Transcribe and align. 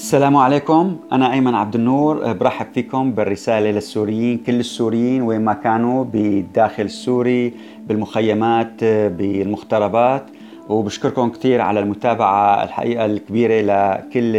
السلام 0.00 0.36
عليكم. 0.36 0.96
أنا 1.12 1.32
أيمن 1.32 1.54
عبد 1.54 1.74
النور 1.74 2.32
برحب 2.32 2.66
فيكم 2.74 3.12
بالرسالة 3.12 3.70
للسوريين 3.70 4.38
كل 4.38 4.60
السوريين 4.60 5.22
وين 5.22 5.40
ما 5.40 5.52
كانوا 5.52 6.04
بالداخل 6.04 6.82
السوري 6.82 7.54
بالمخيمات 7.86 8.84
بالمغتربات. 8.84 10.24
وبشكركم 10.68 11.30
كثير 11.30 11.60
على 11.60 11.80
المتابعة 11.80 12.64
الحقيقة 12.64 13.04
الكبيرة 13.04 13.60
لكل 13.60 14.32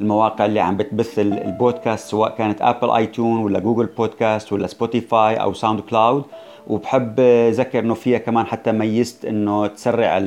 المواقع 0.00 0.44
اللي 0.44 0.60
عم 0.60 0.76
بتبث 0.76 1.18
البودكاست 1.18 2.08
سواء 2.10 2.34
كانت 2.38 2.62
Apple 2.62 2.90
iTunes 2.90 3.38
ولا 3.38 3.58
Google 3.58 3.86
Podcast 3.86 4.52
ولا 4.52 4.66
Spotify 4.66 5.34
أو 5.36 5.52
SoundCloud 5.52 6.24
وبحب 6.66 7.20
اذكر 7.20 7.78
إنه 7.78 7.94
فيها 7.94 8.18
كمان 8.18 8.46
حتى 8.46 8.72
ميزت 8.72 9.24
إنه 9.24 9.66
تسرع 9.66 10.22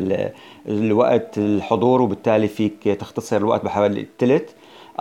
الوقت 0.67 1.37
الحضور 1.37 2.01
وبالتالي 2.01 2.47
فيك 2.47 2.83
تختصر 2.83 3.37
الوقت 3.37 3.65
بحوالي 3.65 4.01
الثلث 4.01 4.51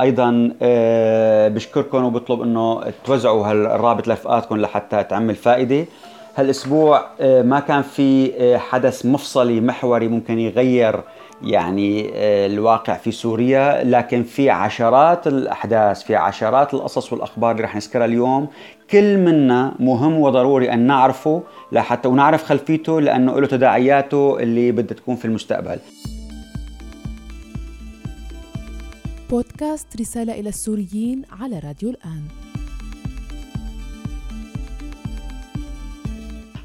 أيضا 0.00 0.52
آه، 0.62 1.48
بشكركم 1.48 2.04
وبطلب 2.04 2.42
إنه 2.42 2.82
توزعوا 3.04 3.46
هالرابط 3.46 4.08
لرفقاتكم 4.08 4.56
لحتى 4.56 5.04
تعمل 5.04 5.34
فائدة. 5.34 5.84
هالأسبوع 6.36 7.06
آه، 7.20 7.42
ما 7.42 7.60
كان 7.60 7.82
في 7.82 8.32
آه، 8.38 8.58
حدث 8.58 9.06
مفصلي 9.06 9.60
محوري 9.60 10.08
ممكن 10.08 10.38
يغير 10.38 11.00
يعني 11.42 12.10
الواقع 12.46 12.94
في 12.94 13.12
سوريا 13.12 13.84
لكن 13.84 14.22
في 14.22 14.50
عشرات 14.50 15.26
الأحداث 15.26 16.02
في 16.02 16.16
عشرات 16.16 16.74
القصص 16.74 17.12
والأخبار 17.12 17.50
اللي 17.50 17.62
رح 17.62 17.76
نذكرها 17.76 18.04
اليوم 18.04 18.48
كل 18.90 19.18
منا 19.18 19.74
مهم 19.78 20.18
وضروري 20.18 20.72
أن 20.72 20.78
نعرفه 20.78 21.42
لحتى 21.72 22.08
ونعرف 22.08 22.44
خلفيته 22.44 23.00
لأنه 23.00 23.40
له 23.40 23.46
تداعياته 23.46 24.38
اللي 24.40 24.72
بدها 24.72 24.96
تكون 24.96 25.16
في 25.16 25.24
المستقبل. 25.24 25.78
بودكاست 29.30 30.00
رسالة 30.00 30.40
إلى 30.40 30.48
السوريين 30.48 31.22
على 31.40 31.58
راديو 31.58 31.90
الآن. 31.90 32.22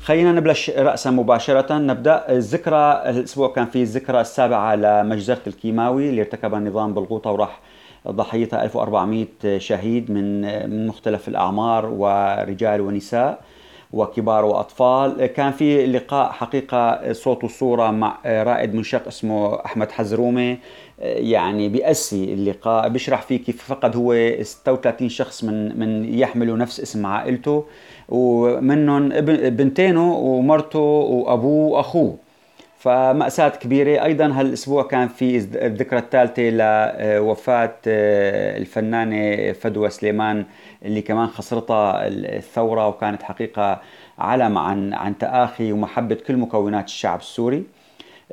خلينا 0.02 0.32
نبلش 0.32 0.70
رأسا 0.70 1.12
مباشرة. 1.12 1.78
نبدأ 1.78 2.30
الذكرى. 2.30 3.04
الأسبوع 3.10 3.54
كان 3.54 3.66
في 3.66 3.82
الذكرى 3.82 4.22
السابعة 4.22 4.76
لمجزرة 4.76 5.42
الكيماوي 5.48 6.10
اللي 6.10 6.22
ارتكبها 6.22 6.60
النظام 6.60 6.94
بالغوطة 6.94 7.32
وراح 7.32 7.60
ضحيتها 8.08 8.64
1400 8.64 9.28
شهيد 9.58 10.12
من 10.12 10.42
من 10.70 10.88
مختلف 10.88 11.28
الأعمار 11.28 11.86
ورجال 11.86 12.82
ونساء 12.82 13.40
وكبار 13.94 14.46
وأطفال. 14.46 15.26
كان 15.26 15.52
في 15.52 15.86
لقاء 15.86 16.32
حقيقة 16.32 17.14
صوت 17.14 17.44
وصورة 17.44 17.92
مع 17.92 18.18
رائد 18.26 18.76
منشق 18.76 19.08
اسمه 19.08 19.66
أحمد 19.66 19.92
حزرومه 19.92 20.58
يعني 21.00 21.70
بيأسي 21.70 22.34
اللقاء 22.34 22.90
بيشرح 22.90 23.22
فيه 23.22 23.38
كيف 23.38 23.64
فقد 23.64 23.96
هو 23.96 24.16
36 24.42 25.10
شخص 25.10 25.44
من 25.44 25.80
من 25.80 26.20
يحملوا 26.20 26.58
نفس 26.58 26.80
اسم 26.80 27.06
عائلته 27.06 27.66
ومنهم 28.10 29.10
بنتينه 29.50 30.14
ومرته 30.14 30.80
وأبوه 30.80 31.72
وأخوه. 31.72 32.18
فمأساة 32.84 33.50
كبيرة. 33.50 34.04
أيضا 34.04 34.26
هالأسبوع 34.26 34.84
كان 34.84 35.08
في 35.08 35.38
الذكرى 35.38 36.00
الثالثة 36.00 36.50
لوفاة 36.50 37.76
آه، 37.88 38.58
الفنانة 38.58 39.52
فدوى 39.54 39.90
سليمان 39.90 40.46
اللي 40.86 41.02
كمان 41.02 41.28
خسرتها 41.28 42.08
الثورة 42.08 42.88
وكانت 42.88 43.24
حقيقة 43.24 43.82
علم 44.20 44.58
عن 44.58 44.94
عن 44.94 45.18
تآخي 45.18 45.72
ومحبة 45.72 46.16
كل 46.16 46.38
مكونات 46.38 46.86
الشعب 46.86 47.20
السوري. 47.20 47.64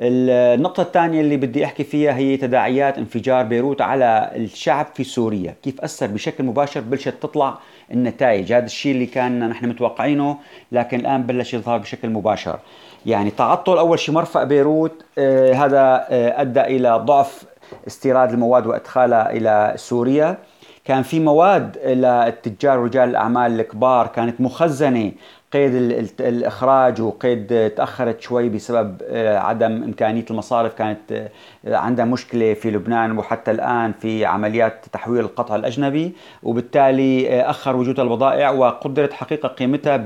النقطة 0.03 0.81
الثانية 0.81 1.21
اللي 1.21 1.37
بدي 1.37 1.65
أحكي 1.65 1.83
فيها 1.83 2.15
هي 2.15 2.37
تداعيات 2.37 2.97
انفجار 2.97 3.43
بيروت 3.43 3.81
على 3.81 4.31
الشعب 4.35 4.87
في 4.93 5.03
سوريا. 5.03 5.55
كيف 5.63 5.81
أثر 5.81 6.07
بشكل 6.07 6.43
مباشر 6.43 6.81
بلشت 6.81 7.13
تطلع 7.21 7.57
النتائج؟ 7.91 8.53
هذا 8.53 8.65
الشيء 8.65 8.91
اللي 8.91 9.05
كان 9.05 9.49
نحن 9.49 9.69
متوقعينه 9.69 10.37
لكن 10.71 10.99
الآن 10.99 11.23
بلش 11.23 11.53
يظهر 11.53 11.77
بشكل 11.77 12.09
مباشر. 12.09 12.59
يعني 13.05 13.31
تعطل 13.31 13.77
أول 13.77 13.99
شيء 13.99 14.15
مرفأ 14.15 14.43
بيروت 14.43 15.03
آه 15.17 15.53
هذا 15.53 16.05
آه 16.09 16.41
أدى 16.41 16.61
إلى 16.61 16.89
ضعف 17.05 17.43
استيراد 17.87 18.31
المواد 18.33 18.67
وإدخالها 18.67 19.31
إلى 19.31 19.73
سوريا. 19.75 20.37
كان 20.85 21.03
في 21.03 21.19
مواد 21.19 21.77
للتجار 21.77 22.79
ورجال 22.79 23.09
الأعمال 23.09 23.59
الكبار 23.59 24.07
كانت 24.07 24.41
مخزنة 24.41 25.11
قيد 25.53 25.75
الإخراج 26.19 27.01
وقيد 27.01 27.71
تأخرت 27.77 28.21
شوي 28.21 28.49
بسبب 28.49 29.01
آه، 29.03 29.37
عدم 29.37 29.83
إمكانية 29.83 30.25
المصارف. 30.31 30.73
كانت 30.73 31.11
آه، 31.11 31.29
عندها 31.75 32.05
مشكلة 32.05 32.53
في 32.53 32.71
لبنان 32.71 33.17
وحتى 33.17 33.51
الآن 33.51 33.93
في 33.93 34.25
عمليات 34.25 34.85
تحويل 34.91 35.19
القطع 35.19 35.55
الأجنبي 35.55 36.13
وبالتالي 36.43 37.29
آه، 37.29 37.49
أخر 37.49 37.75
وجود 37.75 37.99
البضائع 37.99 38.49
وقدرت 38.49 39.13
حقيقة 39.13 39.47
قيمتها 39.49 39.97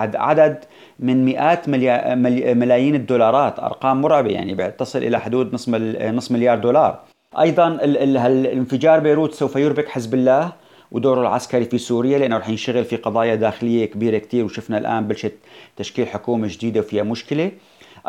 بعدد 0.00 0.64
من 0.98 1.24
مئات 1.24 1.68
ملايين 1.68 2.94
الدولارات 2.94 3.58
أرقام 3.58 4.00
مرعبة 4.00 4.30
يعني 4.30 4.70
تصل 4.70 4.98
إلى 4.98 5.20
حدود 5.20 5.54
نصف 5.54 5.68
نصف 6.02 6.32
مليار 6.32 6.58
دولار. 6.58 6.98
أيضا 7.40 7.68
الانفجار 7.68 9.00
بيروت 9.00 9.34
سوف 9.34 9.56
يربك 9.56 9.88
حزب 9.88 10.14
الله. 10.14 10.52
ودوره 10.92 11.20
العسكري 11.20 11.64
في 11.64 11.78
سوريا 11.78 12.18
لأنه 12.18 12.36
رح 12.36 12.48
ينشغل 12.48 12.84
في 12.84 12.96
قضايا 12.96 13.34
داخلية 13.34 13.84
كبيرة 13.84 14.18
كثير 14.18 14.44
وشفنا 14.44 14.78
الآن 14.78 15.08
بلشت 15.08 15.34
تشكيل 15.76 16.06
حكومة 16.06 16.48
جديدة 16.50 16.80
وفيها 16.80 17.02
مشكلة. 17.02 17.50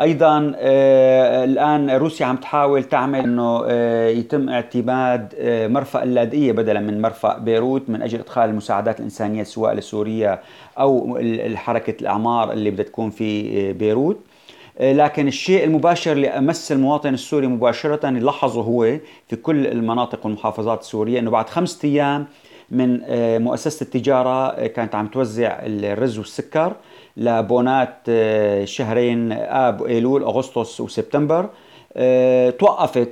أيضا 0.00 0.52
آه 0.56 1.44
الآن 1.44 1.90
روسيا 1.90 2.26
عم 2.26 2.36
تحاول 2.36 2.84
تعمل 2.84 3.18
إنه 3.18 3.62
آه 3.66 4.08
يتم 4.08 4.48
اعتماد 4.48 5.34
آه 5.38 5.66
مرفأ 5.68 6.02
اللاذقيه 6.02 6.52
بدلا 6.52 6.80
من 6.80 7.02
مرفأ 7.02 7.38
بيروت 7.38 7.82
من 7.88 8.02
أجل 8.02 8.18
إدخال 8.18 8.50
المساعدات 8.50 8.98
الإنسانية 8.98 9.42
سواء 9.42 9.74
لسوريا 9.74 10.40
أو 10.78 11.18
حركة 11.54 12.00
الأعمار 12.00 12.52
اللي 12.52 12.70
بدها 12.70 12.84
تكون 12.84 13.10
في 13.10 13.72
بيروت. 13.72 14.18
لكن 14.80 15.28
الشيء 15.28 15.64
المباشر 15.64 16.12
اللي 16.12 16.28
امس 16.28 16.72
المواطن 16.72 17.14
السوري 17.14 17.46
مباشرة 17.46 18.10
لاحظه 18.10 18.62
هو 18.62 18.96
في 19.28 19.36
كل 19.36 19.66
المناطق 19.66 20.26
والمحافظات 20.26 20.80
السورية 20.80 21.18
إنه 21.18 21.30
بعد 21.30 21.48
خمسة 21.48 21.88
أيام 21.88 22.26
من 22.70 23.00
آه، 23.04 23.38
مؤسسة 23.38 23.84
التجارة 23.84 24.46
آه، 24.48 24.66
كانت 24.66 24.94
عم 24.94 25.06
توزع 25.06 25.58
الرز 25.62 26.18
والسكر 26.18 26.72
لبونات 27.16 27.96
آه، 28.08 28.64
شهرين 28.64 29.32
آب 29.32 29.80
وأيلول 29.80 30.22
أغسطس 30.22 30.80
وسبتمبر. 30.80 31.48
توقفت 32.58 33.08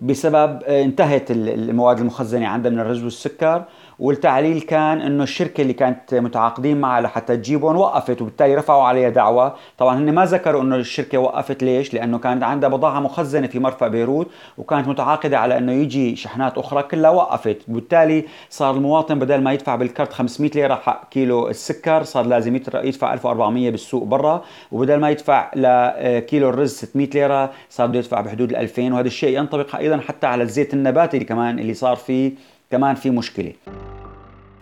بسبب 0.00 0.62
انتهت 0.62 1.30
المواد 1.30 1.98
المخزنة 1.98 2.46
عندها 2.46 2.70
من 2.70 2.80
الرز 2.80 3.04
والسكر. 3.04 3.64
والتعليل 3.98 4.60
كان 4.60 5.00
إنه 5.00 5.22
الشركة 5.22 5.60
اللي 5.62 5.72
كانت 5.72 6.14
متعاقدين 6.14 6.80
معها 6.80 7.00
لحتى 7.00 7.36
تجيبهم 7.36 7.76
وقفت 7.76 8.22
وبالتالي 8.22 8.54
رفعوا 8.54 8.82
عليها 8.82 9.08
دعوة، 9.08 9.54
طبعا 9.78 9.98
هن 9.98 10.14
ما 10.14 10.24
ذكروا 10.24 10.62
إنه 10.62 10.76
الشركة 10.76 11.18
وقفت. 11.18 11.62
ليش؟ 11.62 11.94
لأنه 11.94 12.18
كانت 12.18 12.42
عندها 12.42 12.68
بضاعه 12.68 13.00
مخزنة 13.00 13.46
في 13.46 13.58
مرفأ 13.58 13.88
بيروت 13.88 14.30
وكانت 14.58 14.88
متعاقدة 14.88 15.38
على 15.38 15.58
إنه 15.58 15.72
يجي 15.72 16.16
شحنات 16.16 16.58
أخرى 16.58 16.82
كلها 16.82 17.10
وقفت، 17.10 17.58
وبالتالي 17.68 18.24
صار 18.50 18.74
المواطن 18.74 19.18
بدل 19.18 19.42
ما 19.42 19.52
يدفع 19.52 19.76
بالكرت 19.76 20.12
500 20.12 20.50
ليرة 20.54 20.74
حق 20.74 21.08
كيلو 21.08 21.48
السكر 21.48 22.02
صار 22.02 22.26
لازم 22.26 22.56
يدفع 22.56 23.12
1400 23.12 23.70
بالسوق 23.70 24.04
برا. 24.04 24.44
وبدل 24.72 24.96
ما 24.96 25.10
يدفع 25.10 25.50
لكيلو 25.56 26.48
الرز 26.48 26.72
600 26.72 27.08
ليرة 27.14 27.50
صار 27.70 27.86
بده 27.86 27.98
يدفع 27.98 28.20
بحدود 28.20 28.50
ال 28.50 28.56
2000 28.56 28.92
وهذا 28.92 29.06
الشيء 29.06 29.38
ينطبق 29.38 29.76
أيضا 29.76 29.96
حتى 29.96 30.26
على 30.26 30.42
الزيت 30.42 30.74
النباتي 30.74 31.18
كمان 31.18 31.58
اللي 31.58 31.74
صار 31.74 31.96
فيه. 31.96 32.55
كمان 32.70 32.94
في 32.94 33.10
مشكلة. 33.10 33.52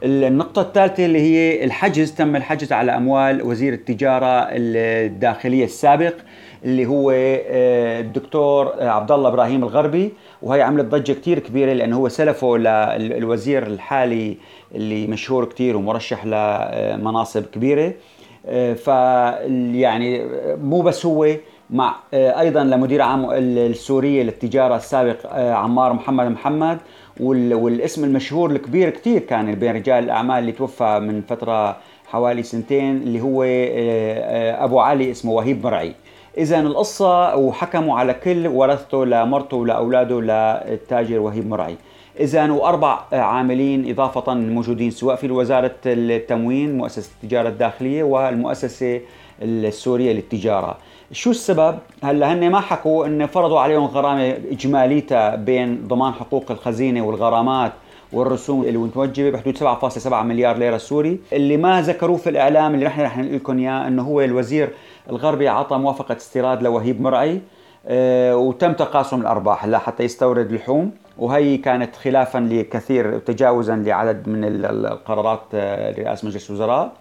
النقطة 0.02 0.62
الثالثة 0.62 1.04
اللي 1.04 1.20
هي 1.20 1.64
الحجز 1.64 2.12
تم 2.12 2.36
الحجز 2.36 2.72
على 2.72 2.96
أموال 2.96 3.42
وزير 3.42 3.72
التجارة 3.72 4.46
الداخلية 4.50 5.64
السابق 5.64 6.14
اللي 6.64 6.86
هو 6.86 7.10
آه، 7.10 8.00
الدكتور 8.00 8.72
عبد 8.82 9.12
الله 9.12 9.28
إبراهيم 9.28 9.62
الغربي. 9.62 10.12
وهي 10.42 10.62
عملت 10.62 10.84
ضجة 10.84 11.12
كثير 11.12 11.38
كبيرة 11.38 11.72
لأنه 11.72 11.96
هو 11.96 12.08
سلفه 12.08 12.56
للوزير 12.96 13.66
الحالي 13.66 14.36
اللي 14.74 15.06
مشهور 15.06 15.44
كثير 15.44 15.76
ومرشح 15.76 16.26
لمناصب 16.26 17.42
كبيرة. 17.42 17.92
آه، 18.46 18.74
ف 18.74 18.86
يعني 19.76 20.24
مو 20.56 20.80
بس 20.80 21.06
هو 21.06 21.28
مع 21.70 21.96
آه، 22.14 22.40
أيضا 22.40 22.64
لمدير 22.64 23.02
عام 23.02 23.30
السورية 23.30 24.22
للتجارة 24.22 24.76
السابق 24.76 25.34
عمار 25.36 25.92
محمد 25.92 26.26
محمد. 26.26 26.78
والاسم 27.20 28.04
المشهور 28.04 28.50
الكبير 28.50 28.90
كثير 28.90 29.20
كان 29.20 29.54
بين 29.54 29.74
رجال 29.74 30.04
الأعمال 30.04 30.38
اللي 30.38 30.52
توفى 30.52 31.00
من 31.02 31.22
فترة 31.28 31.76
حوالي 32.06 32.42
سنتين 32.42 32.96
اللي 32.96 33.20
هو 33.20 33.42
آه، 33.42 33.46
آه، 33.48 34.64
أبو 34.64 34.80
علي 34.80 35.10
اسمه 35.10 35.32
وهيب 35.32 35.64
مرعي. 35.64 35.94
اذا 36.38 36.60
القصة 36.60 37.36
وحكموا 37.36 37.98
على 37.98 38.14
كل 38.14 38.46
ورثته 38.46 39.06
لمرته 39.06 39.56
ولأولاده 39.56 40.20
للتاجر 40.20 41.18
وهيب 41.18 41.48
مرعي. 41.48 41.76
إذا 42.20 42.50
واربع 42.50 43.00
عاملين 43.12 43.90
إضافة 43.90 44.34
موجودين 44.34 44.90
سواء 44.90 45.16
في 45.16 45.30
وزارة 45.30 45.74
التموين 45.86 46.78
مؤسسة 46.78 47.10
التجارة 47.22 47.48
الداخلية 47.48 48.02
والمؤسسة 48.02 49.00
السورية 49.42 50.12
للتجارة. 50.12 50.76
شو 51.12 51.30
السبب؟ 51.30 51.78
هلأ 52.02 52.32
هن 52.32 52.50
ما 52.50 52.60
حكوا 52.60 53.06
انه 53.06 53.26
فرضوا 53.26 53.60
عليهم 53.60 53.84
غرامة 53.84 54.36
إجماليتها 54.50 55.36
بين 55.36 55.88
ضمان 55.88 56.12
حقوق 56.12 56.50
الخزينة 56.50 57.06
والغرامات 57.06 57.72
والرسوم 58.12 58.62
اللي 58.62 58.78
متوجبة 58.78 59.30
بحدود 59.30 59.58
7.7 59.58 60.12
مليار 60.12 60.56
ليرة 60.58 60.76
سوري، 60.76 61.20
اللي 61.32 61.56
ما 61.56 61.82
ذكروه 61.82 62.16
في 62.16 62.30
الإعلام 62.30 62.74
اللي 62.74 62.86
نحن 62.86 63.00
رح 63.00 63.18
نقول 63.18 63.36
لكم 63.36 63.58
إياه 63.58 63.86
إنه 63.86 64.02
هو 64.02 64.20
الوزير 64.20 64.70
الغربي 65.10 65.48
اعطى 65.48 65.78
موافقة 65.78 66.16
استيراد 66.16 66.62
لوهيب 66.62 67.00
مرعي 67.00 67.40
آه، 67.86 68.36
وتم 68.36 68.72
تقاسم 68.72 69.20
الأرباح 69.20 69.66
لحتى 69.66 70.02
يستورد 70.02 70.52
لحوم. 70.52 70.90
وهي 71.18 71.56
كانت 71.56 71.96
خلافا 71.96 72.38
لكثير 72.38 73.18
تجاوزا 73.18 73.76
لعدد 73.76 74.28
من 74.28 74.44
القرارات 74.44 75.42
آه، 75.54 75.90
رئاسه 75.90 76.28
مجلس 76.28 76.50
الوزراء. 76.50 76.92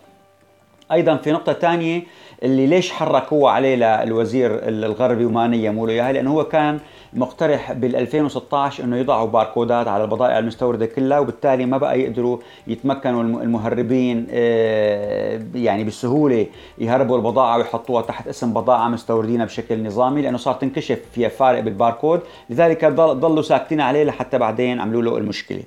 أيضا 0.92 1.16
في 1.18 1.32
نقطة 1.32 1.54
ثانية 1.54 2.04
اللي 2.44 2.68
ليش 2.68 2.92
حركوه 2.92 3.52
عليه 3.52 4.04
للوزير 4.04 4.68
الغربي 4.68 5.26
وما 5.26 5.48
نيموا 5.48 5.88
له 5.88 5.94
اياها 5.94 6.12
لأنه 6.12 6.32
هو 6.34 6.44
كان 6.44 6.80
مقترح 7.14 7.72
بال 7.72 7.96
2016 7.96 8.84
إنه 8.84 8.98
يضعوا 8.98 9.28
باركودات 9.28 9.88
على 9.88 10.04
البضائع 10.04 10.40
المستوردة 10.40 10.86
كلها 10.86 11.20
وبالتالي 11.20 11.66
ما 11.66 11.78
بقى 11.78 12.00
يقدروا 12.02 12.38
يتمكنوا 12.68 13.24
المهربين 13.24 14.28
آه، 14.32 15.42
يعني 15.56 15.84
بسهولة 15.84 16.48
يهربوا 16.78 17.18
البضاعة 17.18 17.58
ويحطوها 17.58 18.02
تحت 18.02 18.28
اسم 18.28 18.54
بضاعة 18.54 18.88
مستوردينها 18.90 19.46
بشكل 19.46 19.84
نظامي 19.84 20.22
لأنه 20.22 20.38
صار 20.38 20.54
تنكشف 20.54 21.00
فيها 21.14 21.30
فارق 21.30 21.60
بالباركود 21.60 22.22
لذلك 22.50 22.86
ضلوا 22.96 23.42
ساكتين 23.42 23.82
عليه 23.82 24.04
لحتى 24.04 24.38
بعدين 24.38 24.80
عملوا 24.80 25.02
له 25.02 25.18
المشكلة. 25.18 25.64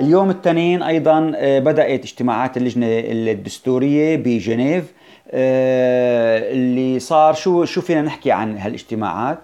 اليوم 0.00 0.30
الاثنين 0.30 0.82
أيضا 0.82 1.32
آه، 1.36 1.58
بدأت 1.58 2.04
اجتماعات 2.04 2.56
اللجنة 2.56 2.86
الدستورية 2.88 4.16
بجنيف 4.16 4.92
آه، 5.30 6.52
اللي 6.52 6.98
صار 6.98 7.34
شو 7.34 7.64
شو 7.64 7.80
فينا 7.80 8.02
نحكي 8.02 8.32
عن 8.32 8.58
هالاجتماعات؟ 8.58 9.38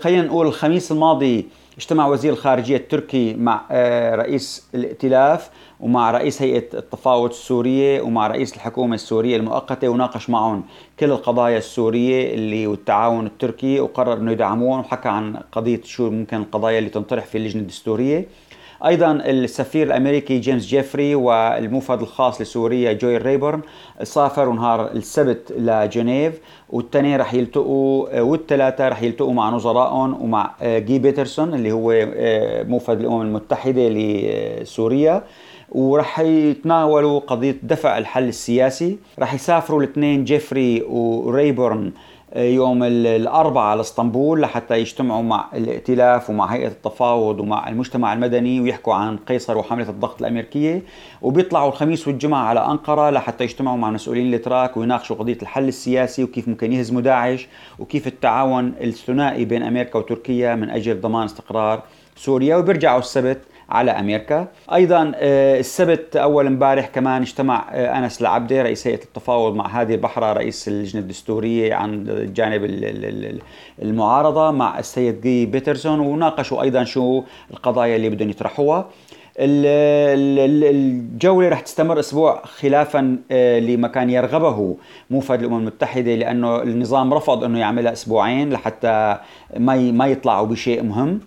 خلينا 0.00 0.22
نقول 0.22 0.46
الخميس 0.46 0.92
الماضي 0.92 1.46
اجتمع 1.78 2.06
وزير 2.06 2.32
الخارجية 2.32 2.76
التركي 2.76 3.34
مع 3.34 3.64
آه، 3.70 4.14
رئيس 4.14 4.68
الائتلاف 4.74 5.50
ومع 5.80 6.10
رئيس 6.10 6.42
هيئة 6.42 6.64
التفاوض 6.74 7.30
السورية 7.30 8.00
ومع 8.00 8.26
رئيس 8.26 8.54
الحكومة 8.54 8.94
السورية 8.94 9.36
المؤقتة 9.36 9.88
وناقش 9.88 10.30
معهم 10.30 10.64
كل 11.00 11.10
القضايا 11.10 11.58
السورية 11.58 12.34
اللي 12.34 12.66
والتعاون 12.66 13.26
التركي 13.26 13.80
وقرر 13.80 14.12
إنه 14.12 14.32
يدعمون 14.32 14.80
وحكى 14.80 15.08
عن 15.08 15.36
قضية 15.52 15.80
شو 15.84 16.10
ممكن 16.10 16.36
القضايا 16.36 16.78
اللي 16.78 16.90
تنطرح 16.90 17.24
في 17.26 17.38
اللجنة 17.38 17.62
الدستورية. 17.62 18.26
أيضا 18.86 19.12
السفير 19.12 19.86
الأمريكي 19.86 20.38
جيمس 20.38 20.66
جيفري 20.66 21.14
والموفد 21.14 22.00
الخاص 22.00 22.40
لسوريا 22.40 22.92
جوي 22.92 23.16
ريبرن 23.16 23.60
سافروا 24.02 24.54
نهار 24.54 24.90
السبت 24.90 25.52
لجنيف 25.56 26.40
والتنين 26.70 27.16
رح 27.20 27.34
يلتقوا 27.34 28.20
والثلاثه 28.20 28.88
رح 28.88 29.02
يلتقوا 29.02 29.32
مع 29.32 29.50
نظرائهم 29.50 30.22
ومع 30.22 30.54
جير 30.62 30.98
بيدرسون 30.98 31.54
اللي 31.54 31.72
هو 31.72 31.92
آه، 31.92 32.62
موفد 32.62 33.00
الأمم 33.00 33.22
المتحدة 33.22 33.88
لسوريا. 33.88 35.22
ورح 35.72 36.20
يتناولوا 36.20 37.20
قضية 37.20 37.56
دفع 37.62 37.98
الحل 37.98 38.28
السياسي. 38.28 38.98
رح 39.18 39.34
يسافروا 39.34 39.82
الاثنين 39.82 40.24
جيفري 40.24 40.82
وريبورن 40.82 41.92
يوم 42.36 42.82
الأربعاء 42.82 43.66
على 43.66 43.80
اسطنبول 43.80 44.40
لحتى 44.40 44.80
يجتمعوا 44.80 45.22
مع 45.22 45.44
الائتلاف 45.54 46.30
ومع 46.30 46.46
هيئة 46.46 46.68
التفاوض 46.68 47.40
ومع 47.40 47.68
المجتمع 47.68 48.12
المدني 48.12 48.60
ويحكوا 48.60 48.94
عن 48.94 49.16
قيصر 49.16 49.58
وحملة 49.58 49.88
الضغط 49.88 50.20
الأمريكية. 50.20 50.82
وبيطلعوا 51.22 51.68
الخميس 51.68 52.08
والجمعة 52.08 52.44
على 52.44 52.66
أنقرة 52.66 53.10
لحتى 53.10 53.44
يجتمعوا 53.44 53.76
مع 53.76 53.90
مسؤولين 53.90 54.26
الإتراك 54.26 54.76
ويناقشوا 54.76 55.16
قضية 55.16 55.38
الحل 55.42 55.68
السياسي 55.68 56.24
وكيف 56.24 56.48
ممكن 56.48 56.72
يهزموا 56.72 57.00
داعش 57.00 57.48
وكيف 57.78 58.06
التعاون 58.06 58.74
الثنائي 58.80 59.44
بين 59.44 59.62
أمريكا 59.62 59.98
وتركيا 59.98 60.54
من 60.54 60.70
أجل 60.70 61.00
ضمان 61.00 61.24
استقرار 61.24 61.82
سوريا. 62.16 62.56
وبيرجعوا 62.56 62.98
السبت 62.98 63.38
على 63.68 63.90
أمريكا. 63.90 64.48
أيضا 64.74 65.12
آه، 65.16 65.60
السبت 65.60 66.16
أول 66.16 66.46
امبارح 66.46 66.86
كمان 66.86 67.22
اجتمع 67.22 67.64
آه، 67.72 67.98
أنس 67.98 68.20
العبده 68.20 68.62
رئيس 68.62 68.86
هيئة 68.86 69.02
التفاوض 69.04 69.54
مع 69.54 69.66
هادي 69.80 69.94
البحره 69.94 70.32
رئيس 70.32 70.68
اللجنة 70.68 71.02
الدستورية 71.02 71.74
عن 71.74 72.04
جانب 72.34 72.64
المعارضة 73.82 74.50
مع 74.50 74.78
السيد 74.78 75.20
جير 75.20 75.46
بيدرسون 75.46 76.00
وناقشوا 76.00 76.62
أيضا 76.62 76.84
شو 76.84 77.22
القضايا 77.50 77.96
اللي 77.96 78.08
بدهم 78.08 78.30
يطرحوها. 78.30 78.88
الجولة 80.48 81.48
رح 81.48 81.60
تستمر 81.60 82.00
أسبوع 82.00 82.42
خلافا 82.44 83.18
آه، 83.30 83.58
لما 83.58 83.88
كان 83.88 84.10
يرغبه 84.10 84.76
موفد 85.10 85.40
الأمم 85.40 85.58
المتحدة 85.58 86.14
لأنه 86.14 86.62
النظام 86.62 87.14
رفض 87.14 87.44
أنه 87.44 87.58
يعملها 87.58 87.92
أسبوعين 87.92 88.50
لحتى 88.52 89.18
ما 89.56 89.76
ما 89.76 90.06
يطلعوا 90.06 90.46
بشيء 90.46 90.82
مهم. 90.82 91.20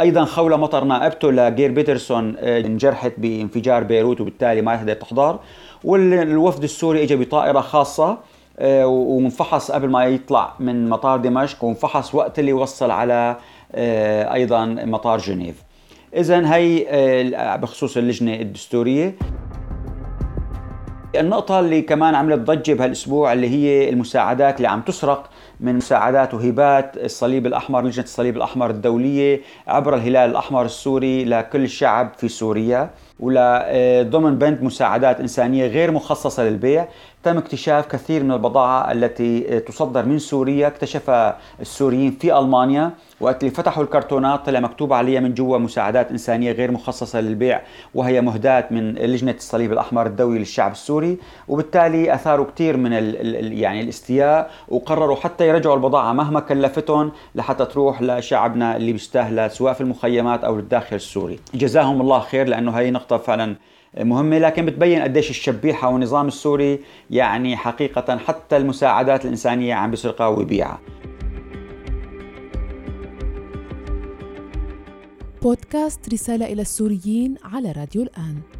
أيضا 0.00 0.24
خولة 0.24 0.56
مطر 0.56 0.84
نائبته 0.84 1.32
لجير 1.32 1.70
بيترسون 1.72 2.34
آه، 2.38 2.60
انجرحت 2.60 3.12
بانفجار 3.18 3.82
بيروت 3.82 4.20
وبالتالي 4.20 4.62
ما 4.62 4.76
تقدر 4.76 4.94
تحضر 4.94 5.38
والوفد 5.84 6.62
السوري 6.62 7.02
اجى 7.02 7.16
بطائرة 7.16 7.60
خاصة 7.60 8.18
آه، 8.58 8.86
وانفحص 8.86 9.70
قبل 9.70 9.88
ما 9.88 10.04
يطلع 10.04 10.54
من 10.60 10.88
مطار 10.88 11.18
دمشق 11.18 11.64
وانفحص 11.64 12.14
وقت 12.14 12.38
اللي 12.38 12.52
وصل 12.52 12.90
على 12.90 13.36
آه، 13.72 14.34
أيضا 14.34 14.64
مطار 14.64 15.18
جنيف. 15.18 15.62
اذا 16.16 16.54
هي 16.54 17.58
بخصوص 17.62 17.96
اللجنة 17.96 18.34
الدستورية. 18.34 19.14
النقطة 21.14 21.60
اللي 21.60 21.82
كمان 21.82 22.14
عملت 22.14 22.40
ضجة 22.40 22.72
بهالأسبوع 22.72 23.32
اللي 23.32 23.48
هي 23.48 23.88
المساعدات 23.88 24.56
اللي 24.56 24.68
عم 24.68 24.80
تسرق 24.80 25.30
من 25.60 25.74
مساعدات 25.76 26.34
وهبات 26.34 26.96
الصليب 26.96 27.46
الأحمر 27.46 27.82
لجنة 27.82 28.04
الصليب 28.04 28.36
الأحمر 28.36 28.70
الدولية 28.70 29.40
عبر 29.68 29.94
الهلال 29.94 30.30
الأحمر 30.30 30.64
السوري 30.64 31.24
لكل 31.24 31.64
الشعب 31.64 32.12
في 32.18 32.28
سوريا. 32.28 32.90
ولضمن 33.20 34.38
بند 34.38 34.62
مساعدات 34.62 35.20
إنسانية 35.20 35.66
غير 35.66 35.90
مخصصة 35.90 36.44
للبيع 36.44 36.88
تم 37.22 37.38
اكتشاف 37.38 37.86
كثير 37.86 38.22
من 38.24 38.32
البضاعة 38.32 38.92
التي 38.92 39.60
تصدر 39.60 40.04
من 40.04 40.18
سوريا 40.18 40.66
اكتشفها 40.66 41.36
السوريين 41.60 42.10
في 42.10 42.38
ألمانيا 42.38 42.90
وقت 43.20 43.42
اللي 43.42 43.54
فتحوا 43.54 43.82
الكرتونات 43.84 44.46
طلع 44.46 44.60
مكتوب 44.60 44.92
عليها 44.92 45.20
من 45.20 45.34
جوا 45.34 45.58
مساعدات 45.58 46.10
إنسانية 46.10 46.52
غير 46.52 46.70
مخصصة 46.70 47.20
للبيع 47.20 47.60
وهي 47.94 48.20
مهداة 48.20 48.64
من 48.70 48.94
لجنة 48.94 49.32
الصليب 49.32 49.72
الأحمر 49.72 50.06
الدولي 50.06 50.38
للشعب 50.38 50.72
السوري 50.72 51.18
وبالتالي 51.48 52.14
أثاروا 52.14 52.46
كثير 52.54 52.76
من 52.76 52.92
ال 52.92 53.52
يعني 53.58 53.80
الاستياء 53.80 54.50
وقرروا 54.68 55.16
حتى 55.16 55.48
يرجعوا 55.48 55.74
البضاعة 55.74 56.12
مهما 56.12 56.40
كلفتهم 56.40 57.12
لحتى 57.34 57.64
تروح 57.64 58.02
لشعبنا 58.02 58.76
اللي 58.76 58.92
بيستاهلها 58.92 59.48
سواء 59.48 59.72
في 59.72 59.80
المخيمات 59.80 60.44
أو 60.44 60.58
الداخل 60.58 60.96
السوري. 60.96 61.38
جزاهم 61.54 62.00
الله 62.00 62.18
خير 62.20 62.48
لأنه 62.48 62.70
هي 62.70 62.90
نقطة 63.06 63.18
فعلا 63.18 63.56
مهمة 63.98 64.38
لكن 64.38 64.66
بتبين 64.66 65.02
قديش 65.02 65.30
الشبيحة 65.30 65.88
والنظام 65.88 66.26
السوري 66.28 66.80
يعني 67.10 67.56
حقيقة 67.56 68.18
حتى 68.18 68.56
المساعدات 68.56 69.24
الإنسانية 69.24 69.74
عم 69.74 69.90
بيسرقها 69.90 70.26
ويبيعها. 70.26 70.80
بودكاست 75.42 76.12
رسالة 76.12 76.46
إلى 76.52 76.62
السوريين 76.62 77.34
على 77.44 77.72
راديو 77.72 78.02
الآن. 78.02 78.55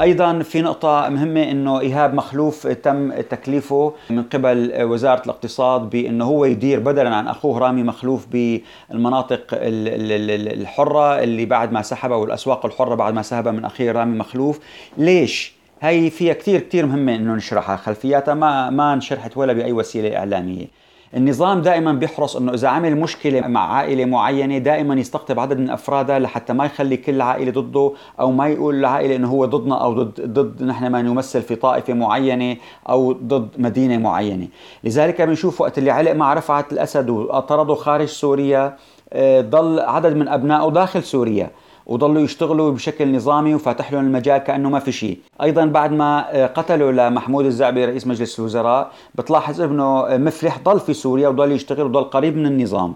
أيضا 0.00 0.42
في 0.42 0.62
نقطة 0.62 1.08
مهمة 1.08 1.42
إنه 1.42 1.80
إيهاب 1.80 2.14
مخلوف 2.14 2.66
تم 2.66 3.20
تكليفه 3.20 3.92
من 4.10 4.22
قبل 4.22 4.72
وزارة 4.82 5.22
الاقتصاد 5.24 5.90
بإنه 5.90 6.24
هو 6.24 6.44
يدير 6.44 6.80
بدلا 6.80 7.16
عن 7.16 7.28
أخوه 7.28 7.58
رامي 7.58 7.82
مخلوف 7.82 8.26
بالمناطق 8.26 9.46
الحرة 9.52 11.22
اللي 11.22 11.44
بعد 11.46 11.72
ما 11.72 11.82
سحبها 11.82 12.16
والاسواق 12.16 12.66
الحرة 12.66 12.94
بعد 12.94 13.14
ما 13.14 13.22
سحبها 13.22 13.52
من 13.52 13.64
أخيه 13.64 13.92
رامي 13.92 14.18
مخلوف. 14.18 14.60
ليش؟ 14.98 15.52
هي 15.80 16.10
فيها 16.10 16.34
كثير 16.34 16.60
كثير 16.60 16.86
مهمة 16.86 17.14
إنه 17.14 17.34
نشرحها. 17.34 17.76
خلفياتها 17.76 18.34
ما 18.34 18.70
ما 18.70 18.92
انشرحت 18.92 19.36
ولا 19.36 19.52
بأي 19.52 19.72
وسيلة 19.72 20.16
إعلامية. 20.16 20.66
النظام 21.14 21.62
دائما 21.62 21.92
بيحرص 21.92 22.36
إنه 22.36 22.54
إذا 22.54 22.68
عمل 22.68 22.96
مشكلة 22.96 23.40
مع 23.40 23.72
عائلة 23.72 24.04
معينة 24.04 24.58
دائما 24.58 24.94
يستقطب 24.94 25.40
عدد 25.40 25.58
من 25.58 25.70
افرادها 25.70 26.18
لحتى 26.18 26.52
ما 26.52 26.64
يخلي 26.64 26.96
كل 26.96 27.20
عائلة 27.20 27.52
ضده 27.52 27.92
أو 28.20 28.30
ما 28.30 28.48
يقول 28.48 28.74
العائله 28.74 29.16
إنه 29.16 29.28
هو 29.28 29.44
ضدنا 29.44 29.82
أو 29.84 29.92
ضد 29.92 30.20
ضد 30.20 30.62
نحن 30.62 30.86
ما 30.86 31.02
نمثل 31.02 31.42
في 31.42 31.54
طائفة 31.54 31.94
معينة 31.94 32.56
أو 32.88 33.12
ضد 33.12 33.48
مدينة 33.58 33.98
معينة. 33.98 34.48
لذلك 34.84 35.22
بنشوف 35.22 35.60
وقت 35.60 35.78
اللي 35.78 35.90
علق 35.90 36.12
مع 36.12 36.34
رفعت 36.34 36.72
الأسد 36.72 37.10
وطرده 37.10 37.74
خارج 37.74 38.08
سوريا 38.08 38.76
آه، 39.12 39.40
ضل 39.40 39.80
عدد 39.80 40.16
من 40.16 40.28
أبنائه 40.28 40.70
داخل 40.70 41.02
سوريا. 41.02 41.50
وضلوا 41.86 42.22
يشتغلوا 42.22 42.70
بشكل 42.70 43.12
نظامي 43.16 43.54
وفاتح 43.54 43.92
لهم 43.92 44.06
المجال 44.06 44.38
كأنه 44.38 44.70
ما 44.70 44.78
في 44.78 44.92
شيء. 44.92 45.18
أيضا 45.42 45.64
بعد 45.64 45.92
ما 45.92 46.24
آه، 46.30 46.46
قتلوا 46.46 46.92
لمحمود 46.92 47.44
الزعبي 47.44 47.84
رئيس 47.84 48.06
مجلس 48.06 48.38
الوزراء 48.38 48.90
بتلاحظ 49.14 49.60
ابنه 49.60 50.16
مفلح 50.16 50.58
ضل 50.58 50.80
في 50.80 50.94
سوريا 50.94 51.28
وضل 51.28 51.52
يشتغل 51.52 51.82
وضل 51.86 52.04
قريب 52.04 52.36
من 52.36 52.46
النظام. 52.46 52.94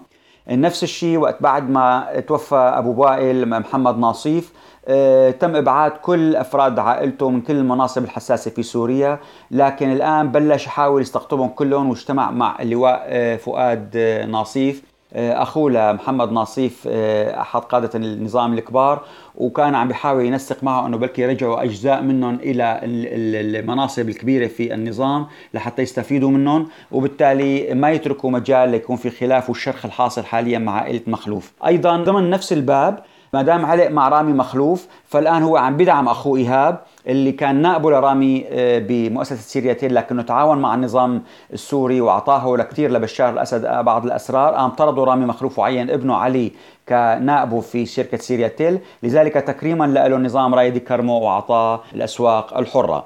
نفس 0.49 0.83
الشيء 0.83 1.17
وقت 1.17 1.43
بعد 1.43 1.69
ما 1.69 2.19
توفى 2.27 2.55
أبو 2.55 3.01
وائل 3.01 3.49
محمد 3.49 3.97
ناصيف 3.97 4.53
آه، 4.87 5.31
تم 5.31 5.55
إبعاد 5.55 5.91
كل 5.91 6.35
أفراد 6.35 6.79
عائلته 6.79 7.29
من 7.29 7.41
كل 7.41 7.55
المناصب 7.55 8.03
الحساسة 8.03 8.51
في 8.51 8.63
سوريا 8.63 9.19
لكن 9.51 9.91
الآن 9.91 10.31
بلش 10.31 10.65
يحاول 10.65 11.01
يستقطبهم 11.01 11.47
كلهم 11.49 11.89
واجتمع 11.89 12.31
مع 12.31 12.61
اللواء 12.61 13.03
آه، 13.05 13.35
فؤاد 13.35 13.97
ناصيف. 14.29 14.90
أخوه 15.15 15.71
لمحمد 15.71 16.31
ناصيف 16.31 16.87
أحد 16.87 17.61
قادة 17.61 17.89
النظام 17.95 18.53
الكبار 18.53 19.05
وكان 19.35 19.75
عم 19.75 19.87
بيحاول 19.87 20.25
ينسق 20.25 20.63
معه 20.63 20.87
إنه 20.87 20.97
بلكي 20.97 21.21
يرجعوا 21.21 21.63
أجزاء 21.63 22.01
منهم 22.01 22.35
إلى 22.35 22.79
المناصب 22.83 24.09
الكبيرة 24.09 24.47
في 24.47 24.73
النظام 24.73 25.27
لحتى 25.53 25.81
يستفيدوا 25.81 26.29
منهم 26.29 26.67
وبالتالي 26.91 27.73
ما 27.73 27.91
يتركوا 27.91 28.31
مجال 28.31 28.69
ليكون 28.69 28.95
في 28.95 29.09
خلاف 29.09 29.49
والشرخ 29.49 29.85
الحاصل 29.85 30.23
حاليا 30.23 30.59
مع 30.59 30.81
عائلة 30.81 31.01
مخلوف. 31.07 31.51
أيضا 31.65 31.97
ضمن 31.97 32.29
نفس 32.29 32.53
الباب 32.53 33.03
ما 33.33 33.41
دام 33.41 33.65
علق 33.65 33.87
مع 33.87 34.09
رامي 34.09 34.33
مخلوف 34.33 34.87
فالآن 35.05 35.43
هو 35.43 35.57
عم 35.57 35.77
بدعم 35.77 36.07
أخوه 36.07 36.39
إيهاب 36.39 36.79
اللي 37.07 37.31
كان 37.31 37.61
نائبه 37.61 37.91
لرامي 37.91 38.45
آه، 38.49 38.79
بمؤسسة 38.79 39.35
سيرياتيل 39.35 39.95
لكنه 39.95 40.21
تعاون 40.21 40.57
مع 40.57 40.75
النظام 40.75 41.23
السوري 41.53 42.01
وأعطاه 42.01 42.57
لكثير 42.57 42.91
لبشار 42.91 43.33
الأسد 43.33 43.61
بعض 43.85 44.05
الأسرار. 44.05 44.53
قام 44.53 44.69
طردوا 44.69 45.05
رامي 45.05 45.25
مخلوف 45.25 45.59
وعين 45.59 45.89
ابنه 45.89 46.15
علي 46.15 46.51
كنائبه 46.89 47.59
في 47.59 47.85
شركة 47.85 48.17
سيرياتيل 48.17 48.79
لذلك 49.03 49.33
تكريما 49.33 49.85
له 49.85 50.07
النظام 50.07 50.55
رايد 50.55 50.77
كرمو 50.77 51.19
وأعطاه 51.19 51.81
الأسواق 51.95 52.57
الحرة. 52.57 53.05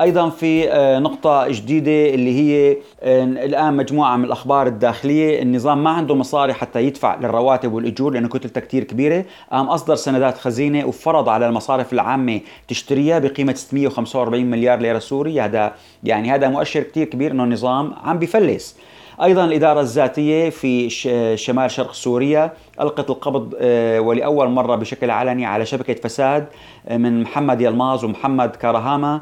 أيضا 0.00 0.28
في 0.30 0.72
آه، 0.72 0.98
نقطة 0.98 1.48
جديدة 1.48 2.14
اللي 2.14 2.40
هي 2.40 2.70
آه، 2.72 2.76
الآن 3.06 3.76
مجموعة 3.76 4.16
من 4.16 4.24
الأخبار 4.24 4.66
الداخلية 4.66 5.42
النظام 5.42 5.84
ما 5.84 5.90
عنده 5.90 6.14
مصاري 6.14 6.52
حتى 6.54 6.82
يدفع 6.82 7.14
للرواتب 7.14 7.72
والأجور 7.72 8.12
لأنه 8.12 8.28
كتلتها 8.28 8.60
كثير 8.60 8.84
كبيرة. 8.84 9.24
قام 9.52 9.66
أصدر 9.66 9.94
سندات 9.94 10.38
خزينة 10.38 10.84
وفرض 10.84 11.28
على 11.28 11.48
المصارف 11.48 11.92
العامة 11.92 12.40
تشتريها 12.68 13.18
بقيمة 13.18 13.54
645 13.54 14.44
مليار 14.46 14.78
ليرة 14.78 14.98
سوري. 14.98 15.40
هذا 15.40 15.74
يعني 16.04 16.30
هذا 16.30 16.48
مؤشر 16.48 16.82
كثير 16.82 17.06
كبير 17.06 17.32
إنه 17.32 17.44
النظام 17.44 17.92
عم 18.04 18.18
بفلس. 18.18 18.76
أيضا 19.22 19.44
الإدارة 19.44 19.80
الذاتية 19.80 20.50
في 20.50 20.90
شمال 21.36 21.70
شرق 21.70 21.92
سوريا 21.92 22.52
ألقت 22.80 23.10
القبض 23.10 23.54
آه، 23.60 24.00
ولأول 24.00 24.48
مرة 24.48 24.76
بشكل 24.76 25.10
علني 25.10 25.46
على 25.46 25.66
شبكة 25.66 25.94
فساد 25.94 26.46
من 26.90 27.22
محمد 27.22 27.60
يلماز 27.60 28.04
ومحمد 28.04 28.56
كارهاما. 28.56 29.20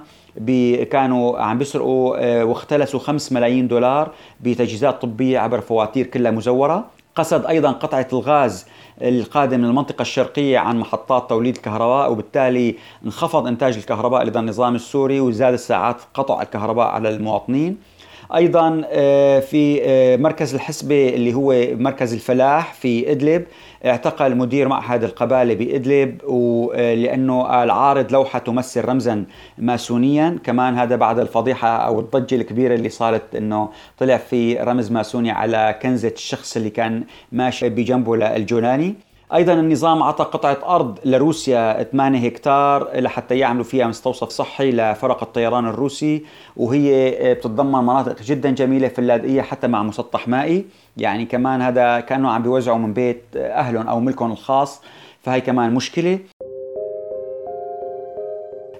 كانوا 0.90 1.38
عم 1.38 1.58
بيسرقوا 1.58 2.16
آه، 2.18 2.44
واختلسوا 2.44 3.00
5 3.00 3.34
ملايين 3.34 3.68
دولار 3.68 4.10
بتجهيزات 4.40 5.02
طبية 5.02 5.38
عبر 5.38 5.60
فواتير 5.60 6.06
كلها 6.06 6.30
مزورة. 6.30 6.84
قصد 7.14 7.46
أيضا 7.46 7.70
قطعة 7.72 8.06
الغاز 8.12 8.66
القادم 9.02 9.60
من 9.60 9.64
المنطقة 9.64 10.02
الشرقية 10.02 10.58
عن 10.58 10.78
محطات 10.78 11.28
توليد 11.28 11.56
الكهرباء 11.56 12.12
وبالتالي 12.12 12.74
انخفض 13.04 13.46
إنتاج 13.46 13.76
الكهرباء 13.76 14.24
لدى 14.24 14.38
النظام 14.38 14.74
السوري 14.74 15.20
وزاد 15.20 15.52
الساعات 15.52 15.96
قطع 16.14 16.42
الكهرباء 16.42 16.86
على 16.86 17.08
المواطنين. 17.08 17.76
أيضا 18.34 18.82
آه، 18.86 19.40
في 19.40 19.80
آه، 19.82 20.16
مركز 20.16 20.54
الحسبة 20.54 21.08
اللي 21.08 21.34
هو 21.34 21.54
مركز 21.76 22.12
الفلاح 22.14 22.72
في 22.74 23.10
إدلب 23.12 23.44
اعتقل 23.86 24.36
مدير 24.36 24.68
معهد 24.68 25.04
القبالة 25.04 25.54
بإدلب 25.54 26.20
لأنه 26.74 27.62
العارض 27.62 28.12
لوحة 28.12 28.38
تمثل 28.38 28.84
رمزا 28.84 29.24
ماسونيا. 29.58 30.38
كمان 30.44 30.74
هذا 30.74 30.96
بعد 30.96 31.18
الفضيحة 31.18 31.68
أو 31.68 32.00
الضجة 32.00 32.34
الكبيرة 32.34 32.74
اللي 32.74 32.88
صارت 32.88 33.34
أنه 33.36 33.68
طلع 33.98 34.16
في 34.16 34.56
رمز 34.56 34.92
ماسوني 34.92 35.30
على 35.30 35.78
كنزة 35.82 36.12
الشخص 36.16 36.56
اللي 36.56 36.70
كان 36.70 37.04
ماشي 37.32 37.68
بجنبه 37.68 38.16
للجولاني 38.16 38.94
أيضا 39.34 39.52
النظام 39.52 40.02
اعطى 40.02 40.24
قطعة 40.24 40.58
أرض 40.76 40.98
لروسيا 41.04 41.82
8 41.82 42.26
هكتار 42.26 43.00
لحتى 43.00 43.38
يعملوا 43.38 43.64
فيها 43.64 43.86
مستوصف 43.86 44.28
صحي 44.28 44.70
لفرق 44.70 45.22
الطيران 45.22 45.66
الروسي 45.66 46.24
وهي 46.56 47.10
بتتضمن 47.34 47.84
مناطق 47.84 48.22
جدا 48.22 48.50
جميلة 48.50 48.88
فلاذقيه 48.88 49.42
حتى 49.42 49.66
مع 49.66 49.82
مسطح 49.82 50.28
مائي. 50.28 50.64
يعني 50.96 51.24
كمان 51.24 51.62
هذا 51.62 52.00
كأنه 52.00 52.30
عم 52.30 52.42
بيوزعوا 52.42 52.78
من 52.78 52.92
بيت 52.92 53.22
أهلهم 53.36 53.88
أو 53.88 54.00
ملكهم 54.00 54.32
الخاص 54.32 54.82
فهي 55.22 55.40
كمان 55.40 55.74
مشكلة. 55.74 56.18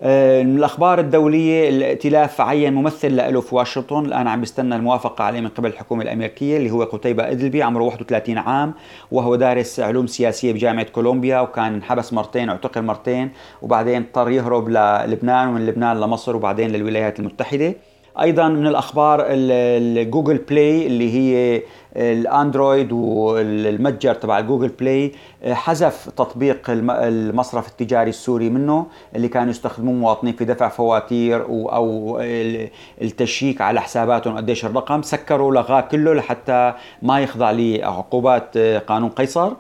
من 0.03 0.57
الأخبار 0.59 1.01
الدولية 1.01 1.69
الائتلاف 1.69 2.41
عين 2.41 2.75
ممثل 2.75 3.17
له 3.17 3.41
في 3.41 3.55
واشنطن. 3.55 4.07
الآن 4.07 4.29
عم 4.29 4.41
بيستنى 4.41 4.77
الموافقة 4.77 5.25
عليه 5.25 5.41
من 5.41 5.49
قبل 5.49 5.69
الحكومة 5.69 6.03
الأمريكية 6.03 6.57
اللي 6.57 6.71
هو 6.71 6.83
قتيبة 6.83 7.31
إدلبي 7.31 7.63
عمره 7.63 7.83
31 7.83 8.39
عام 8.39 8.75
وهو 9.11 9.37
دارس 9.37 9.81
علوم 9.81 10.07
سياسية 10.07 10.53
بجامعة 10.53 10.85
كولومبيا 10.85 11.41
وكان 11.41 11.75
انحبس 11.75 12.13
مرتين 12.13 12.49
اعتقل 12.49 12.83
مرتين 12.83 13.31
وبعدين 13.63 14.03
اضطر 14.03 14.31
يهرب 14.31 14.69
للبنان 14.69 15.49
ومن 15.49 15.67
لبنان 15.67 16.01
لمصر 16.01 16.37
وبعدين 16.37 16.71
للولايات 16.71 17.21
المتحدة. 17.21 17.75
أيضا 18.21 18.49
من 18.49 18.67
الأخبار 18.67 19.25
ال 19.29 19.44
Google 19.44 20.37
Play 20.37 20.87
اللي 20.87 21.15
هي 21.15 21.63
ال 21.97 22.09
Android 22.09 22.93
والمتجر 22.93 24.15
تبع 24.15 24.41
Google 24.41 24.69
Play 24.69 25.13
حذف 25.45 26.11
تطبيق 26.17 26.61
المصرف 26.71 27.69
التجاري 27.69 28.11
السوري 28.11 28.51
منه 28.51 28.87
اللي 29.17 29.29
كانوا 29.29 29.51
يستخدموه 29.51 29.95
مواطنين 29.95 30.35
في 30.35 30.45
دفع 30.45 30.69
فواتير 30.69 31.45
أو 31.49 32.19
ال 33.03 33.13
check 33.13 33.61
على 33.61 33.81
حساباتهم 33.81 34.37
قديش 34.37 34.65
الرقم. 34.65 35.03
سكروا 35.03 35.55
لغاه 35.55 35.81
كله 35.81 36.15
لحتى 36.15 36.73
ما 37.03 37.21
يخضع 37.21 37.51
لعقوبات 37.51 38.59
قانون 38.59 39.11
قيصر. 39.11 39.53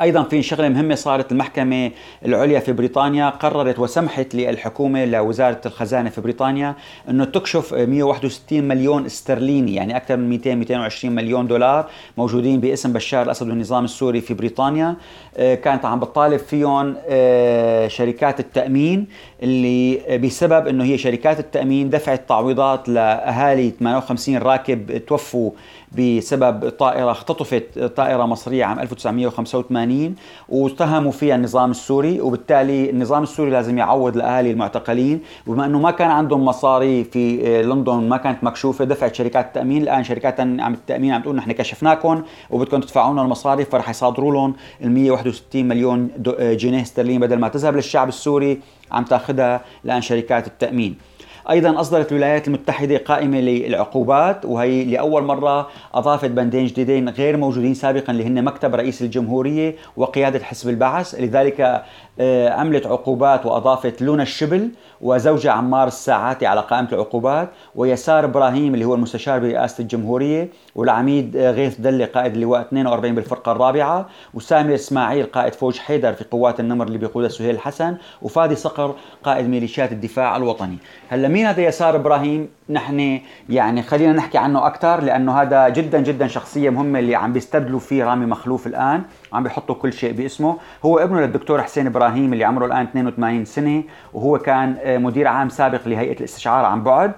أيضا 0.00 0.22
في 0.22 0.42
شغلة 0.42 0.68
مهمة 0.68 0.94
صارت 0.94 1.32
المحكمة 1.32 1.90
العليا 2.24 2.60
في 2.60 2.72
بريطانيا 2.72 3.30
قررت 3.30 3.78
وسمحت 3.78 4.34
للحكومة 4.34 5.04
لوزارة 5.04 5.60
الخزانة 5.66 6.10
في 6.10 6.20
بريطانيا 6.20 6.74
إنه 7.08 7.24
تكشف 7.24 7.74
161 7.74 8.64
مليون 8.64 9.04
استرليني 9.04 9.74
يعني 9.74 9.96
أكثر 9.96 10.16
من 10.16 10.28
200 10.28 10.54
220 10.54 11.14
مليون 11.14 11.46
دولار 11.46 11.90
موجودين 12.18 12.60
باسم 12.60 12.92
بشار 12.92 13.22
الأسد 13.22 13.48
والنظام 13.48 13.84
السوري 13.84 14.20
في 14.20 14.34
بريطانيا. 14.34 14.96
آه، 15.36 15.54
كانت 15.54 15.84
عم 15.84 16.00
بتطالب 16.00 16.38
فيهم 16.38 16.96
آه، 17.08 17.88
شركات 17.88 18.40
التأمين 18.40 19.06
اللي 19.42 20.18
بسبب 20.18 20.66
إنه 20.66 20.84
هي 20.84 20.98
شركات 20.98 21.40
التأمين 21.40 21.90
دفعت 21.90 22.28
تعويضات 22.28 22.88
لأهالي 22.88 23.70
58 23.70 24.38
راكب 24.38 25.06
توفوا 25.06 25.50
بسبب 25.98 26.68
طائرة 26.68 27.10
اختطفت 27.10 27.78
طائرة 27.78 28.26
مصرية 28.26 28.64
عام 28.64 28.78
1985 28.80 30.14
واتهموا 30.48 31.12
فيها 31.12 31.34
النظام 31.34 31.70
السوري 31.70 32.20
وبالتالي 32.20 32.90
النظام 32.90 33.22
السوري 33.22 33.50
لازم 33.50 33.78
يعوض 33.78 34.16
الأهالي 34.16 34.50
المعتقلين. 34.50 35.20
وبما 35.46 35.66
أنه 35.66 35.78
ما 35.78 35.90
كان 35.90 36.10
عندهم 36.10 36.44
مصاري 36.44 37.04
في 37.04 37.62
لندن 37.62 38.08
ما 38.08 38.16
كانت 38.16 38.44
مكشوفة 38.44 38.84
دفعت 38.84 39.14
شركات 39.14 39.46
التأمين 39.46 39.82
الآن 39.82 40.04
شركات 40.04 40.40
التأمين 40.40 41.12
عم 41.12 41.22
تقول 41.22 41.36
نحن 41.36 41.52
كشفناكم 41.52 42.22
وبدكم 42.50 42.80
تدفعوا 42.80 43.12
لنا 43.12 43.22
المصاري 43.22 43.64
فرح 43.64 43.90
يصادروا 43.90 44.32
لهم 44.32 44.54
ال 44.82 44.90
161 44.90 45.68
مليون 45.68 46.08
جنيه 46.38 46.82
استرليني 46.82 47.18
بدل 47.18 47.38
ما 47.38 47.48
تذهب 47.48 47.76
للشعب 47.76 48.08
السوري 48.08 48.60
عم 48.92 49.04
تاخذها 49.04 49.60
الآن 49.84 50.02
شركات 50.02 50.46
التأمين. 50.46 51.13
أيضا 51.50 51.80
أصدرت 51.80 52.12
الولايات 52.12 52.48
المتحدة 52.48 52.96
قائمة 52.96 53.40
للعقوبات 53.40 54.44
وهي 54.44 54.84
لأول 54.84 55.22
مرة 55.22 55.68
أضافت 55.94 56.30
بندين 56.30 56.66
جديدين 56.66 57.08
غير 57.08 57.36
موجودين 57.36 57.74
سابقا 57.74 58.12
اللي 58.12 58.24
هن 58.24 58.44
مكتب 58.44 58.74
رئيس 58.74 59.02
الجمهورية 59.02 59.76
وقيادة 59.96 60.44
حزب 60.44 60.68
البعث. 60.68 61.14
لذلك 61.14 61.84
عملت 62.20 62.86
عقوبات 62.86 63.46
وأضافت 63.46 64.02
لونا 64.02 64.22
الشبل 64.22 64.70
وزوجها 65.00 65.52
عمار 65.52 65.86
الساعاتي 65.86 66.46
على 66.46 66.60
قائمة 66.60 66.88
العقوبات 66.92 67.48
ويسار 67.74 68.24
إبراهيم 68.24 68.74
اللي 68.74 68.84
هو 68.84 68.94
المستشار 68.94 69.38
برئاسة 69.38 69.82
الجمهورية 69.82 70.48
والعميد 70.74 71.36
غيث 71.36 71.80
دلة 71.80 72.06
قائد 72.06 72.34
اللواء 72.34 72.60
42 72.60 73.14
بالفرقة 73.14 73.52
الرابعة 73.52 74.06
وسامر 74.34 74.74
إسماعيل 74.74 75.26
قائد 75.26 75.54
فوج 75.54 75.78
حيدر 75.78 76.12
في 76.12 76.24
قوات 76.24 76.60
النمر 76.60 76.86
اللي 76.86 76.98
بيقودها 76.98 77.28
سهيل 77.28 77.58
حسن 77.58 77.96
وفادي 78.22 78.54
صقر 78.54 78.94
قائد 79.24 79.48
ميليشيات 79.48 79.92
الدفاع 79.92 80.36
الوطني. 80.36 80.78
هلا 81.08 81.28
مين 81.28 81.46
هذا 81.46 81.62
يسار 81.62 81.96
إبراهيم؟ 81.96 82.48
نحن 82.70 83.20
يعني 83.48 83.82
خلينا 83.82 84.12
نحكي 84.12 84.38
عنه 84.38 84.66
أكثر 84.66 85.00
لأنه 85.00 85.42
هذا 85.42 85.68
جدا 85.68 86.00
جدا 86.00 86.26
شخصية 86.26 86.70
مهمة 86.70 86.98
اللي 86.98 87.14
عم 87.14 87.32
بيستبدلوا 87.32 87.80
فيه 87.80 88.04
رامي 88.04 88.26
مخلوف 88.26 88.66
الآن. 88.66 89.02
عم 89.34 89.42
بيحطوا 89.42 89.74
كل 89.74 89.92
شيء 89.92 90.12
باسمه. 90.12 90.56
هو 90.84 90.98
ابنه 90.98 91.20
للدكتور 91.20 91.62
حسين 91.62 91.86
إبراهيم 91.86 92.32
اللي 92.32 92.44
عمره 92.44 92.66
الآن 92.66 92.82
82 92.86 93.44
سنة 93.44 93.82
وهو 94.12 94.38
كان 94.38 94.76
آه، 94.82 94.98
مدير 94.98 95.26
عام 95.28 95.48
سابق 95.48 95.88
لهيئة 95.88 96.18
الاستشعار 96.18 96.64
عن 96.64 96.82
بعد. 96.82 97.12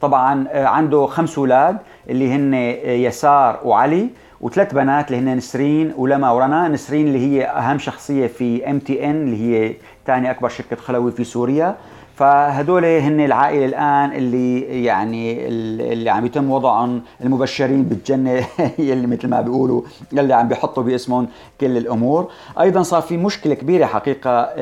طبعا 0.00 0.46
آه، 0.50 0.66
عنده 0.66 1.06
خمس 1.06 1.38
أولاد 1.38 1.78
اللي 2.08 2.32
هن 2.32 2.54
آه، 2.54 2.90
يسار 2.92 3.60
وعلي 3.64 4.08
وثلاث 4.40 4.74
بنات 4.74 5.10
اللي 5.10 5.22
هن 5.22 5.36
نسرين 5.36 5.92
ولما 5.96 6.30
ورنا. 6.30 6.68
نسرين 6.68 7.06
اللي 7.06 7.18
هي 7.18 7.46
أهم 7.46 7.78
شخصية 7.78 8.26
في 8.26 8.70
ام 8.70 8.78
تي 8.78 9.10
ان 9.10 9.22
اللي 9.22 9.36
هي 9.36 9.74
ثاني 10.06 10.30
أكبر 10.30 10.48
شركة 10.48 10.76
خلوي 10.76 11.12
في 11.12 11.24
سوريا. 11.24 11.76
فهدول 12.18 12.84
هن 12.84 13.20
العائلة 13.20 13.64
الآن 13.64 14.12
اللي 14.12 14.60
يعني 14.84 15.48
اللي 15.92 16.10
عم 16.10 16.26
يتم 16.26 16.50
وضعهم 16.50 17.02
المبشرين 17.24 17.82
بالجنة 17.82 18.46
يلي 18.78 19.06
مثل 19.06 19.28
ما 19.28 19.40
بيقولوا 19.40 19.82
اللي 20.12 20.34
عم 20.34 20.48
بيحطوا 20.48 20.82
باسمهم 20.82 21.28
كل 21.60 21.76
الأمور. 21.76 22.30
أيضا 22.60 22.82
صار 22.82 23.02
في 23.02 23.16
مشكلة 23.16 23.54
كبيرة 23.54 23.86
حقيقة 23.86 24.54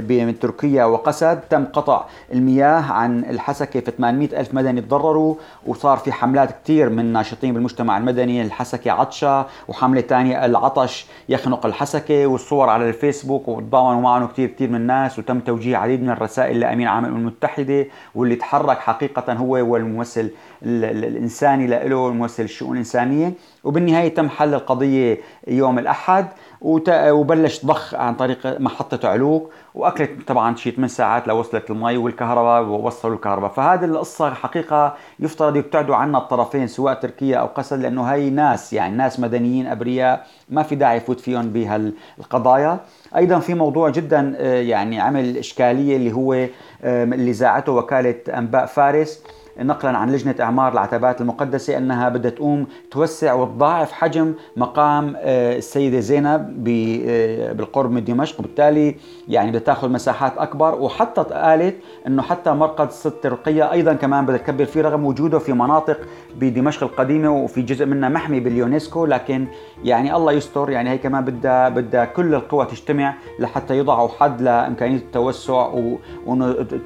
بين 0.00 0.38
تركيا 0.38 0.84
وقسد. 0.84 1.40
تم 1.50 1.64
قطع 1.64 2.04
المياه 2.32 2.92
عن 2.92 3.24
الحسكة 3.24 3.80
في 3.80 3.90
800 3.90 4.40
ألف 4.40 4.54
مدني 4.54 4.80
تضرروا 4.80 5.34
وصار 5.66 5.96
في 5.96 6.12
حملات 6.12 6.50
كثير 6.64 6.88
من 6.88 7.12
ناشطين 7.12 7.54
بالمجتمع 7.54 7.98
المدني 7.98 8.42
الحسكة 8.42 8.90
عطشة 8.90 9.46
وحملة 9.68 10.00
ثانية 10.00 10.44
العطش 10.44 11.06
يخنق 11.28 11.66
الحسكة 11.66 12.26
والصور 12.26 12.68
على 12.68 12.88
الفيسبوك 12.88 13.48
وتضامنوا 13.48 14.00
معه 14.00 14.26
كثير 14.26 14.48
كثير 14.48 14.68
من 14.70 14.76
الناس 14.76 15.18
وتم 15.18 15.40
توجيه 15.40 15.76
عديد 15.76 16.02
من 16.02 16.10
الرسائل 16.10 16.56
لامين 16.76 16.88
عام 16.88 17.04
الامم 17.04 17.16
المتحدة 17.16 17.86
واللي 18.14 18.36
تحرك 18.36 18.78
حقيقة 18.78 19.32
هو 19.32 19.52
والممثل 19.72 20.30
الإنساني 20.62 21.66
له 21.66 22.08
الممثل 22.08 22.42
الشؤون 22.42 22.72
الانسانيه 22.72 23.32
وبالنهاية 23.64 24.14
تم 24.14 24.28
حل 24.28 24.54
القضية 24.54 25.18
يوم 25.48 25.78
الأحد. 25.78 26.26
وبلش 26.66 27.66
ضخ 27.66 27.94
عن 27.94 28.14
طريق 28.14 28.60
محطة 28.60 29.08
علوك 29.08 29.50
وأكلت 29.74 30.28
طبعا 30.28 30.56
شيء 30.56 30.72
8 30.72 30.88
ساعات 30.88 31.28
لوصلت 31.28 31.70
المي 31.70 31.96
والكهرباء 31.96 32.62
ووصلوا 32.62 33.14
الكهرباء. 33.14 33.50
فهذه 33.50 33.84
القصة 33.84 34.34
حقيقة 34.34 34.94
يفترض 35.20 35.56
يبتعدوا 35.56 35.96
عنها 35.96 36.20
الطرفين 36.20 36.66
سواء 36.66 36.94
تركيا 36.94 37.36
أو 37.36 37.46
قسد 37.46 37.80
لأنه 37.80 38.02
هي 38.02 38.30
ناس 38.30 38.72
يعني 38.72 38.96
ناس 38.96 39.20
مدنيين 39.20 39.66
أبرياء 39.66 40.26
ما 40.48 40.62
في 40.62 40.74
داعي 40.74 40.96
يفوت 40.96 41.20
فيهم 41.20 41.50
بهالقضايا. 41.50 42.78
أيضا 43.16 43.38
في 43.38 43.54
موضوع 43.54 43.88
جدا 43.88 44.34
آه، 44.38 44.60
يعني 44.60 45.00
عمل 45.00 45.36
إشكالية 45.36 45.96
اللي 45.96 46.12
هو 46.12 46.32
آه، 46.32 47.04
اللي 47.04 47.32
زاعته 47.32 47.72
وكالة 47.72 48.14
أنباء 48.38 48.66
فارس. 48.66 49.22
نقلا 49.60 49.98
عن 49.98 50.12
لجنة 50.12 50.34
إعمار 50.40 50.72
العتبات 50.72 51.20
المقدسة 51.20 51.76
أنها 51.76 52.08
بدها 52.08 52.30
تقوم 52.30 52.66
توسع 52.90 53.32
وتضاعف 53.32 53.92
حجم 53.92 54.34
مقام 54.56 55.14
آه، 55.16 55.56
السيدة 55.56 56.00
زينب 56.00 56.68
آه، 56.68 57.52
بالقرب 57.52 57.90
من 57.90 58.04
دمشق. 58.04 58.40
وبالتالي 58.40 58.96
يعني 59.28 59.50
بدها 59.50 59.60
تاخذ 59.60 59.88
مساحات 59.88 60.38
أكبر. 60.38 60.74
وحتى 60.74 61.22
قالت 61.22 61.76
أنه 62.06 62.22
حتى 62.22 62.50
مرقد 62.50 62.90
ست 62.90 63.26
رقية 63.26 63.72
أيضا 63.72 63.92
كمان 63.94 64.26
بدها 64.26 64.36
تكبر 64.36 64.64
فيه 64.64 64.82
رغم 64.82 65.04
وجوده 65.04 65.38
في 65.38 65.52
مناطق 65.52 65.98
بدمشق 66.36 66.82
القديمة 66.82 67.30
وفي 67.30 67.62
جزء 67.62 67.86
منها 67.86 68.08
محمي 68.08 68.40
باليونسكو. 68.40 69.06
لكن 69.06 69.46
يعني 69.84 70.16
الله 70.16 70.32
يستر 70.32 70.70
يعني 70.70 70.90
هي 70.90 70.98
كمان 70.98 71.24
بدها 71.24 71.68
بدها 71.68 72.04
كل 72.04 72.34
القوى 72.34 72.66
تجتمع 72.66 73.14
لحتى 73.38 73.78
يضعوا 73.78 74.08
حد 74.08 74.42
لإمكانية 74.42 74.96
التوسع 74.96 75.66
و 75.66 75.98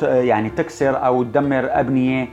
يعني 0.03 0.51
تكسر 0.51 1.07
أو 1.07 1.23
تدمر 1.23 1.69
أبنية 1.71 2.29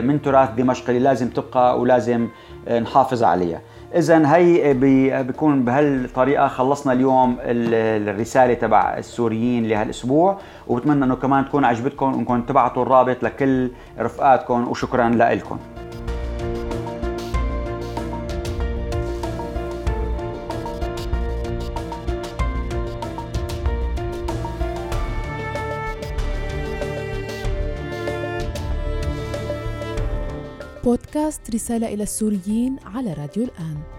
من 0.00 0.22
تراث 0.22 0.50
دمشق 0.50 0.88
اللي 0.88 1.00
لازم 1.00 1.28
تبقى 1.28 1.80
ولازم 1.80 2.28
آه، 2.68 2.80
نحافظ 2.80 3.22
عليها. 3.22 3.60
اذا 3.94 4.34
هي 4.36 4.74
بيكون 5.22 5.64
بهالطريقة 5.64 6.48
خلصنا 6.48 6.92
اليوم 6.92 7.36
الرسالة 7.42 8.54
تبع 8.54 8.94
السوريين 8.98 9.68
لهالأسبوع 9.68 10.38
وبتمنى 10.68 11.04
إنه 11.04 11.14
كمان 11.16 11.44
تكون 11.44 11.64
عجبتكم 11.64 12.14
وانكم 12.14 12.42
تبعتوا 12.42 12.82
الرابط 12.82 13.22
لكل 13.22 13.70
رفقاتكم 13.98 14.68
وشكرا 14.68 15.08
لكم 15.08 15.58
بودكاست 30.86 31.54
رسالة 31.54 31.94
إلى 31.94 32.02
السوريين 32.02 32.76
على 32.84 33.12
راديو 33.12 33.44
الآن. 33.44 33.95